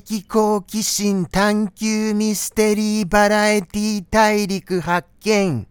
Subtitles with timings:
[0.00, 5.66] 的好奇心探求ミステリーバラエティ大陸発見。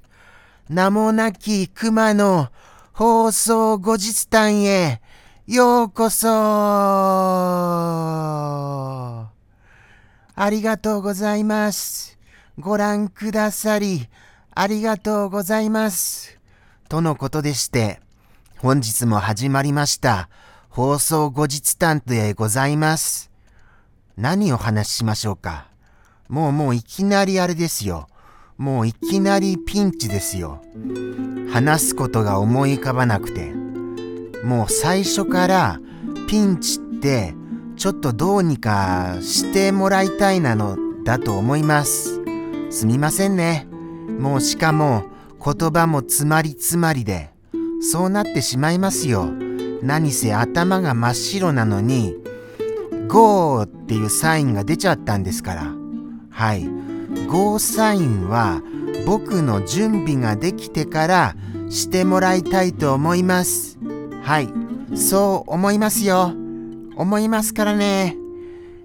[0.67, 2.47] 名もなき熊の
[2.91, 4.99] 放送後日談へ
[5.45, 6.27] ようこそ
[10.33, 12.17] ありがとうございます。
[12.57, 14.09] ご覧くださり
[14.55, 16.39] ありがとうございます。
[16.89, 17.99] とのことでして、
[18.57, 20.29] 本日も始まりました
[20.69, 23.34] 放送後日談でございます。
[24.17, 25.67] 何を話しましょうか？
[26.29, 28.07] もうもういきなりあれですよ。
[28.57, 30.61] もういきなりピンチですよ。
[31.51, 33.53] 話すことが思い浮かばなくて。
[34.43, 35.79] もう最初から
[36.29, 37.33] ピンチって
[37.75, 42.21] ちょっとどうにかしてもらいたいなのだと思います。
[42.69, 43.67] すみませんね。
[44.17, 45.03] もうしかも
[45.43, 47.31] 言葉も詰まり詰まりで、
[47.81, 49.25] そうなってしまいますよ。
[49.81, 52.15] 何せ頭が真っ白なのに、
[53.07, 55.71] ゴーっていうサインが出ちゃったんですから。
[56.29, 56.65] はい。
[57.27, 58.61] ゴーサインは
[59.05, 61.35] 僕の準備ができてから
[61.69, 63.77] してもらいたいと思います。
[64.23, 64.49] はい。
[64.97, 66.33] そう思いますよ。
[66.95, 68.15] 思いますからね。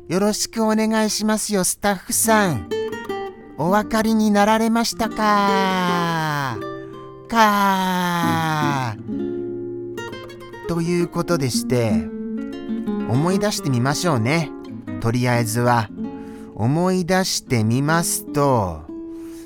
[0.08, 2.68] よろしくお願いしますよ、スタッフさん。
[3.56, 6.58] お分かりになられましたか？
[7.28, 8.96] か
[10.66, 12.08] ということでして、
[13.10, 14.50] 思い出してみましょうね。
[15.00, 15.90] とりあえずは。
[16.54, 18.82] 思い出してみますと、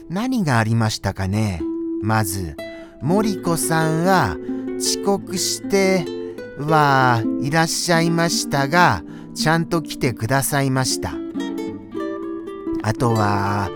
[0.09, 1.63] 何がありましたかね？
[2.03, 2.57] まず、
[3.03, 4.37] 森子さんは
[4.79, 6.05] 遅刻して
[6.59, 11.13] はいらっしゃいましたが、ちゃんと来てくださいました。
[12.83, 13.71] あとは、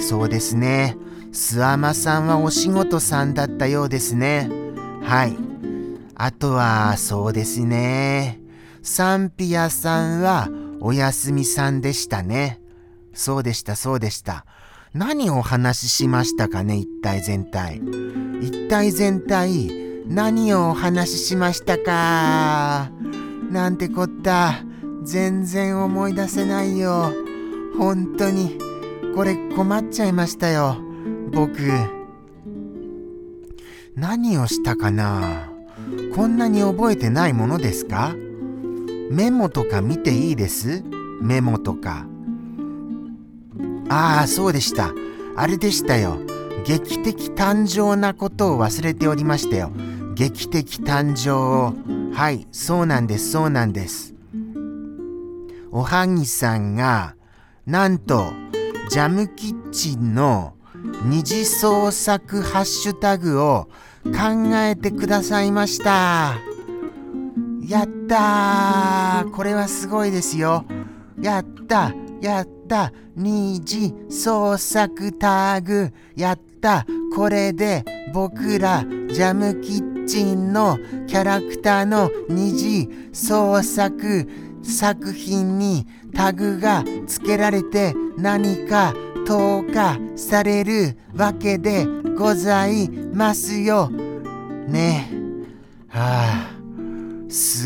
[0.00, 0.96] そうですね。
[1.32, 4.48] 諏訪間さんはお仕事さんだったようですね。
[5.02, 5.36] はい。
[6.14, 8.40] あとは、そうですね。
[8.86, 10.50] サンピアさんは
[10.80, 12.60] お休みさんでしたね。
[13.14, 14.44] そうでした、そうでした。
[14.92, 17.80] 何をお話ししましたかね、一体全体。
[18.42, 22.90] 一体全体、何をお話ししましたか？
[23.50, 24.62] なんてこった。
[25.02, 27.10] 全然思い出せないよ。
[27.78, 28.58] 本当に。
[29.14, 30.76] これ困っちゃいましたよ。
[31.32, 31.56] 僕。
[33.96, 35.48] 何をしたかな？
[36.14, 38.14] こんなに覚えてないものですか？
[39.10, 40.82] メモとか見ていいです？
[41.20, 42.06] メモとか。
[43.88, 44.92] ああ、そうでした。
[45.36, 46.18] あれでしたよ。
[46.66, 49.70] 劇的誕生なことを忘れておりましたよ。
[50.14, 51.74] 劇的誕生を。
[52.12, 54.14] はい、そうなんです、そうなんです。
[55.72, 57.16] おはぎさんが、
[57.66, 58.32] なんと、
[58.88, 60.54] ジャムキッチンの
[61.04, 63.68] 二次創作ハッシュタグを
[64.04, 66.36] 考えてくださいました。
[67.68, 70.64] やったーこれはすごいですよ。
[71.20, 84.28] やったやった二次創作タグやったこれで僕らジャムキッチンのキャラクターの二次創作
[84.62, 88.94] 作品にタグが付けられて何か
[89.26, 91.86] 投下されるわけで
[92.16, 93.90] ございますよ。
[94.68, 95.23] ねえ。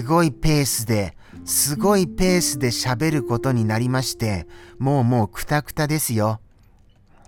[0.09, 1.15] すごいペースで
[1.45, 4.47] すごいペースで喋ることになりまして、
[4.79, 6.41] もうもうくたくたですよ。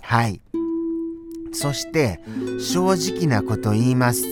[0.00, 0.40] はい。
[1.52, 2.20] そして、
[2.58, 4.24] 正直なこと言います。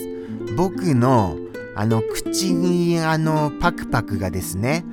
[0.57, 1.37] 僕の、
[1.75, 4.83] あの、口に、あの、パクパクがですね、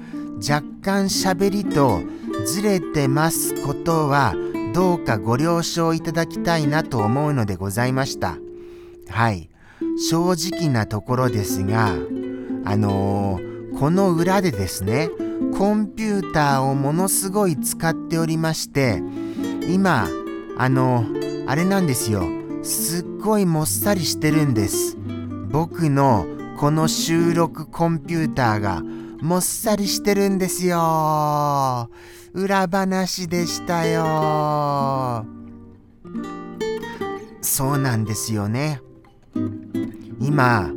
[0.46, 2.02] 若干喋りと
[2.44, 4.34] ずれてますことは、
[4.74, 8.36] どうかご了承いただきたいなと思うのでございました。
[9.08, 9.48] はい。
[10.10, 11.94] 正直なところですが、
[12.66, 15.10] あのーこの裏でですね、
[15.58, 19.02] コンピューターをものすごい使っておりまして、
[19.68, 20.08] 今、
[20.56, 21.04] あの、
[21.46, 22.22] あれなんですよ。
[22.62, 24.96] すっごいもっさりしてるんです。
[25.50, 26.26] 僕の
[26.58, 28.82] この収録コンピューターが
[29.20, 31.90] もっさりしてるんですよ。
[32.32, 35.26] 裏話でしたよ。
[37.42, 38.80] そうなんですよね。
[40.18, 40.70] 今、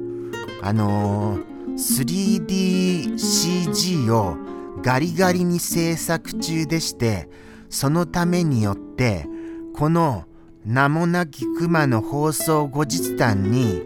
[0.62, 1.49] あのー
[1.80, 4.36] 3DCG を
[4.82, 7.30] ガリガリに制作中でして
[7.70, 9.26] そのためによって
[9.74, 10.26] この
[10.66, 13.82] 名もなき熊の放送後日談に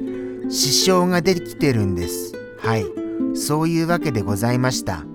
[0.49, 2.33] 支障が出てきてるんです。
[2.57, 2.85] はい。
[3.35, 5.05] そういうわけでございました。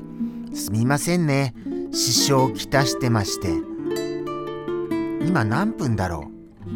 [0.54, 1.54] すみませんね。
[1.90, 3.48] 支障をきたしてまして。
[5.26, 6.30] 今何分だろ
[6.64, 6.68] う？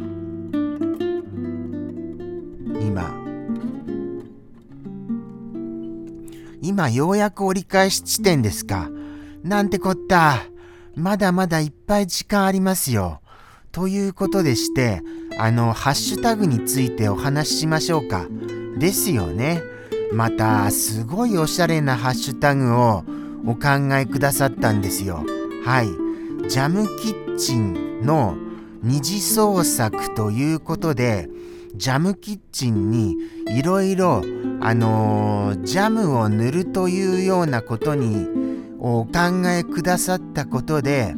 [2.81, 3.22] 今。
[6.73, 8.89] 今ようやく折り返し地点ですか。
[9.45, 10.39] なんてこった。
[10.97, 13.21] まだまだいっぱい時間ありますよ。
[13.73, 15.03] ということでして、
[15.39, 18.27] あの、ハッシュタグについてお話ししましょうか。
[18.79, 19.61] ですよね。
[20.15, 23.05] また、すごいおしゃれなハッシュタグを
[23.47, 25.27] お考えくださったんですよ。
[25.67, 25.89] はい。
[26.49, 28.35] ジャムキッチンの
[28.83, 31.29] 二次創作ということで、
[31.75, 33.15] ジャムキッチンに
[33.59, 34.23] いろいろ、
[34.65, 38.29] あの、ジャムを塗るというようなことに
[38.79, 39.11] お考
[39.47, 41.17] えくださったことで、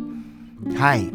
[0.79, 1.09] はい、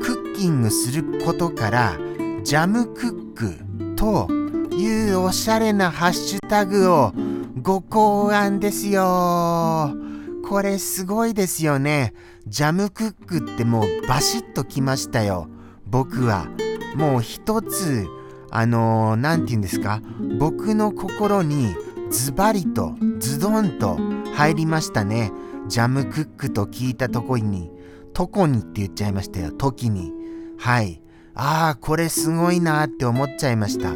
[0.00, 1.98] クッキングすることから、
[2.44, 4.28] ジャムクックと
[4.76, 7.12] いうおしゃれなハッシュタグを
[7.60, 9.92] ご考案ですよ。
[10.48, 12.14] これすごいですよね。
[12.46, 15.48] ジャムクックってもうバシッときましたよ。
[15.84, 16.46] 僕は。
[16.94, 18.06] もう一つ
[18.50, 20.00] あの何、ー、て言うんですか？
[20.38, 21.74] 僕の心に
[22.10, 23.98] ズバリとズドンと
[24.34, 25.32] 入りましたね。
[25.68, 27.70] ジャムクックと聞いたとこに
[28.14, 29.50] トコにって言っちゃいましたよ。
[29.52, 30.12] 時に。
[30.58, 31.02] はい。
[31.34, 33.90] ああこれすごいなって思っちゃいました。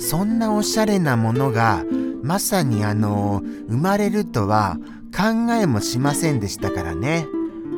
[0.00, 1.84] そんなおしゃれなものが
[2.22, 4.78] まさにあのー、生まれるとは
[5.16, 7.26] 考えもしませんでしたからね。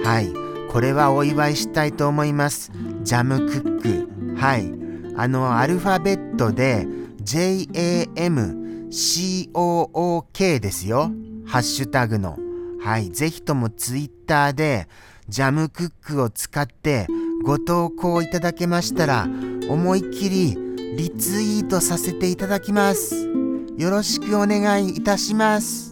[0.04, 0.32] はい。
[0.70, 2.70] これはお祝いしたいと思います。
[3.02, 4.07] ジャムクック。
[4.38, 4.72] はい。
[5.16, 6.86] あの、アルファベットで
[7.22, 7.70] JAMCOOK
[10.60, 11.10] ですよ。
[11.44, 12.38] ハッシュタグの。
[12.80, 13.10] はい。
[13.10, 14.88] ぜひともツイッターで
[15.28, 17.08] ジャムクックを使って
[17.44, 19.26] ご投稿いただけましたら
[19.68, 20.56] 思いっきり
[20.96, 23.26] リツイートさせていただきます。
[23.76, 25.90] よろしくお願いいたします。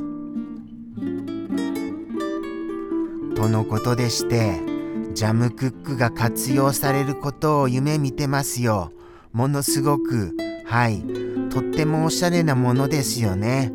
[3.35, 4.76] とのことでして、
[5.17, 8.93] ジャムクックが活用されることを夢見てますよ。
[9.33, 10.37] ものすごく、
[10.67, 11.03] はい、
[11.49, 13.73] とってもおしゃれなものですよね。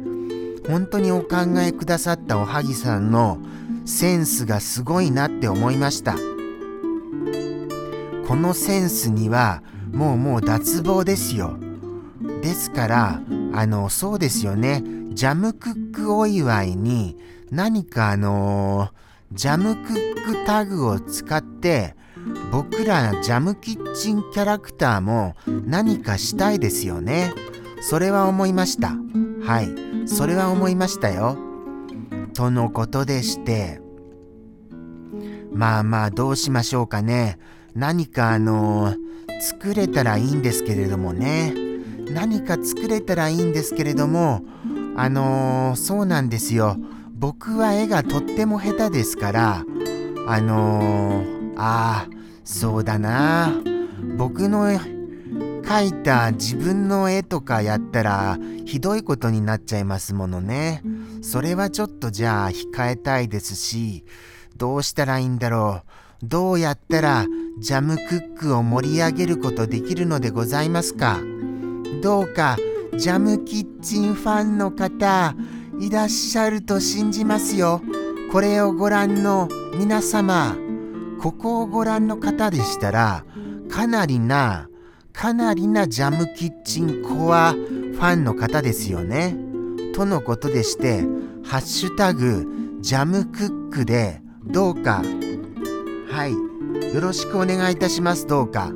[0.67, 3.39] 本当にお考えくださったおはぎさんの
[3.85, 6.13] センスがすごいなって思いました。
[6.13, 6.19] こ
[8.35, 11.57] のセンスにはもうもう脱帽ですよ。
[12.43, 13.19] ですから、
[13.53, 14.83] あの、そうですよね。
[15.09, 17.17] ジャムクックお祝いに
[17.49, 19.01] 何かあのー
[19.33, 21.95] ジャムクックタグを使って
[22.51, 27.33] 僕らジャムキッチンキャラクターも何かしたいですよね。
[27.81, 28.93] それは思いました。
[29.43, 31.37] はい、それは思いましたよ。
[32.33, 33.81] とのことでして、
[35.53, 37.39] まあまあどうしましょうかね。
[37.73, 38.97] 何かあのー、
[39.41, 41.53] 作れたらいいんですけれどもね。
[42.13, 44.43] 何か作れたらいいんですけれども、
[44.97, 46.77] あのー、そうなんですよ。
[47.21, 49.63] 僕は絵がとっても下手ですから
[50.27, 52.09] あのー、ああ
[52.43, 53.53] そうだな。
[54.17, 60.81] 僕の描いた自分の絵とかやったらひどいことになっちゃいますものね。
[61.21, 64.03] それはちょっとじゃあ控えたいですし
[64.57, 65.83] どうしたらいいんだろ
[66.23, 66.25] う。
[66.25, 67.27] どうやったら
[67.59, 71.19] ジャムクックを盛り上げることできるのでございますか。
[72.01, 72.57] どうか
[72.97, 75.35] ジャムキッチンファンの方
[75.81, 77.81] いらっしゃると信じますよ。
[78.31, 80.55] これをご覧の皆様、
[81.19, 83.25] ここをご覧の方でしたら、
[83.67, 84.69] かなりな、
[85.11, 89.35] かなりなジャムキッチンコアファンの方ですよね。
[89.95, 91.01] とのことでして、
[91.43, 92.45] ハッシュタグ、
[92.79, 95.01] ジャムクックで、どうか、
[96.11, 98.71] はい、よろしくお願いいたします、どうか。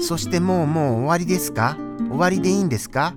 [0.00, 1.76] そしてもうもう終わりですか？
[2.08, 3.14] 終わりでいいんですか？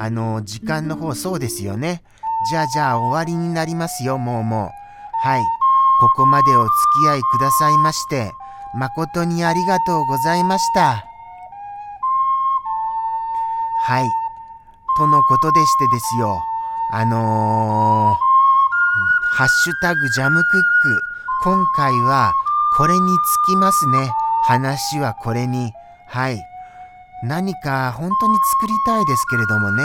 [0.00, 2.02] あの、時間の方そうですよね。
[2.48, 4.72] じゃあじゃあ終わりになりますよ、もうも
[5.24, 5.28] う。
[5.28, 5.42] はい。
[6.00, 6.70] ここまでお付
[7.04, 8.32] き合いくださいまして、
[8.74, 11.04] 誠にありがとうございました。
[13.84, 14.08] はい。
[14.96, 16.42] とのことでしてですよ。
[16.92, 21.00] あのー、ハッシュタグジャムクック。
[21.44, 22.32] 今回は
[22.78, 24.10] これにつきますね。
[24.46, 25.72] 話はこれに。
[26.08, 26.49] はい。
[27.22, 29.82] 何か本当に作りたいですけれどもね、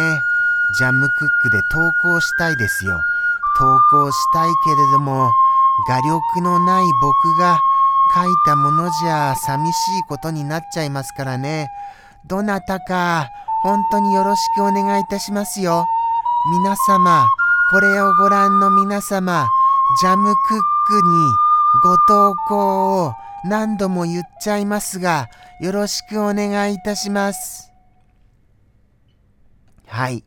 [0.78, 3.04] ジャムクックで投稿したいですよ。
[3.58, 5.32] 投稿したいけれども、
[5.88, 7.60] 画力のない僕が
[8.14, 11.68] 書いたものじゃ寂しいことになっちゃいますからね。
[12.26, 13.30] どなたか
[13.64, 15.86] 本当によろしくお願いいたしますよ。
[16.52, 17.28] 皆様、
[17.72, 19.48] これをご覧の皆様、
[20.02, 21.36] ジャムクックに
[21.84, 23.14] ご投稿を
[23.44, 25.28] 何度も言っちゃいますが、
[25.62, 27.72] よろしくお願いいたします。
[29.88, 30.24] はい。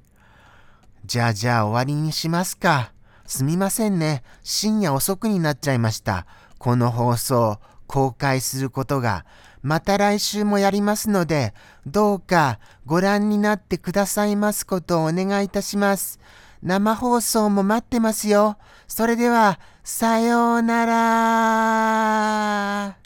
[1.04, 2.92] じゃあじゃあ終わりにしますか。
[3.26, 4.22] すみませんね。
[4.42, 6.26] 深夜遅くになっちゃいました。
[6.58, 9.24] この放送、公開することが。
[9.62, 11.52] また来週もやりますので、
[11.86, 16.20] どうかご覧になってくださいますことをお願いいたします。
[16.62, 18.56] 生放送も待ってますよ。
[18.86, 22.97] それでは、さようなら